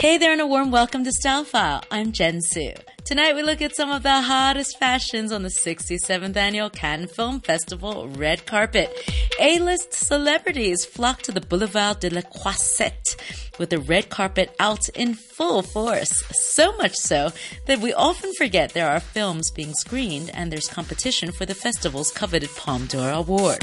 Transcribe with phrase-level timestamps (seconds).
[0.00, 1.84] Hey there and a warm welcome to Style File.
[1.90, 2.72] I'm Jen Su.
[3.04, 7.40] Tonight we look at some of the hottest fashions on the 67th annual Cannes Film
[7.40, 8.90] Festival red carpet.
[9.38, 13.14] A-list celebrities flock to the Boulevard de la Croisette
[13.58, 16.24] with the red carpet out in full force.
[16.32, 17.30] So much so
[17.66, 22.10] that we often forget there are films being screened and there's competition for the festival's
[22.10, 23.58] coveted Palme d'Or award.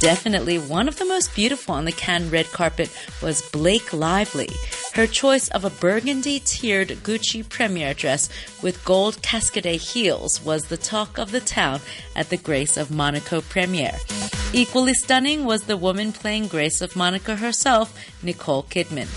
[0.00, 2.90] Definitely one of the most beautiful on the Cannes red carpet
[3.22, 4.50] was Blake Lively.
[4.94, 8.28] Her choice of a burgundy tiered Gucci premiere dress
[8.60, 11.80] with gold cascade heels was the talk of the town
[12.14, 13.96] at the Grace of Monaco premiere.
[14.52, 19.08] Equally stunning was the woman playing Grace of Monaco herself, Nicole Kidman.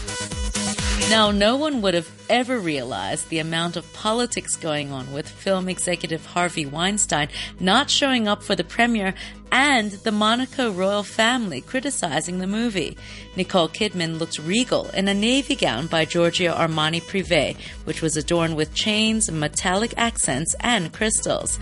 [1.10, 5.68] Now, no one would have ever realized the amount of politics going on with film
[5.68, 7.28] executive Harvey Weinstein
[7.60, 9.14] not showing up for the premiere
[9.56, 12.98] and the Monaco royal family criticizing the movie.
[13.38, 17.56] Nicole Kidman looked regal in a navy gown by Giorgio Armani Privé,
[17.86, 21.58] which was adorned with chains, metallic accents, and crystals.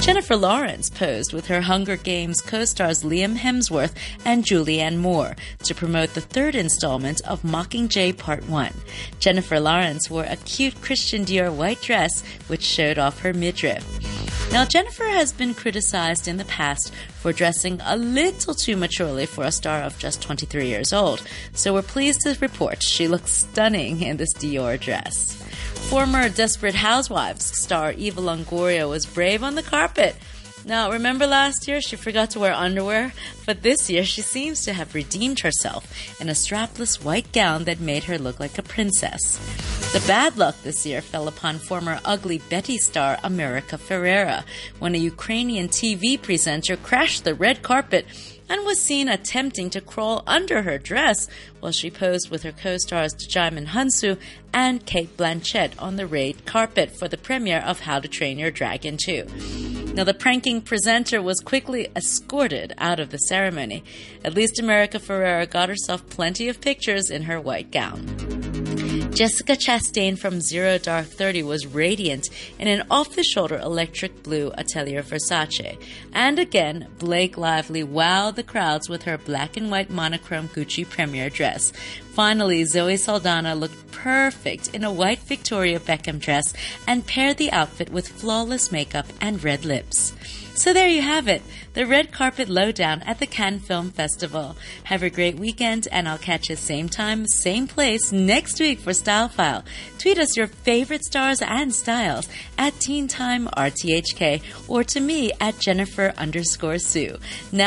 [0.00, 5.34] Jennifer Lawrence posed with her Hunger Games co-stars Liam Hemsworth and Julianne Moore
[5.64, 8.72] to promote the third installment of Mockingjay Part 1.
[9.18, 14.11] Jennifer Lawrence wore a cute Christian Dior white dress which showed off her midriff.
[14.52, 19.44] Now, Jennifer has been criticized in the past for dressing a little too maturely for
[19.44, 21.22] a star of just 23 years old,
[21.54, 25.32] so we're pleased to report she looks stunning in this Dior dress.
[25.88, 30.16] Former Desperate Housewives star Eva Longoria was brave on the carpet
[30.64, 33.12] now, remember last year she forgot to wear underwear?
[33.46, 37.80] But this year she seems to have redeemed herself in a strapless white gown that
[37.80, 39.38] made her look like a princess.
[39.92, 44.44] The bad luck this year fell upon former ugly Betty star America Ferrera
[44.78, 48.06] when a Ukrainian TV presenter crashed the red carpet
[48.48, 51.28] and was seen attempting to crawl under her dress
[51.60, 54.18] while she posed with her co-stars Djimon Hounsou
[54.52, 58.50] and Cate Blanchett on the red carpet for the premiere of How to Train Your
[58.50, 59.71] Dragon 2.
[59.94, 63.84] Now, the pranking presenter was quickly escorted out of the ceremony.
[64.24, 68.51] At least America Ferrera got herself plenty of pictures in her white gown.
[69.14, 74.50] Jessica Chastain from Zero Dark Thirty was radiant in an off the shoulder electric blue
[74.56, 75.78] Atelier Versace.
[76.14, 81.28] And again, Blake Lively wowed the crowds with her black and white monochrome Gucci premiere
[81.28, 81.74] dress.
[82.14, 86.54] Finally, Zoe Saldana looked perfect in a white Victoria Beckham dress
[86.88, 90.14] and paired the outfit with flawless makeup and red lips.
[90.54, 91.42] So there you have it,
[91.72, 94.54] the red carpet lowdown at the Cannes Film Festival.
[94.84, 98.92] Have a great weekend and I'll catch you same time, same place next week for
[98.92, 99.64] Style File.
[99.98, 105.58] Tweet us your favorite stars and styles at Teen Time RTHK or to me at
[105.58, 107.16] Jennifer underscore Sue.
[107.50, 107.60] Now